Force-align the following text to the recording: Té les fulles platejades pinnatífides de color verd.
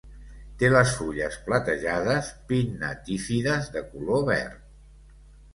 Té 0.61 0.69
les 0.71 0.93
fulles 1.01 1.35
platejades 1.49 2.31
pinnatífides 2.53 3.71
de 3.77 3.85
color 3.93 4.25
verd. 4.31 4.59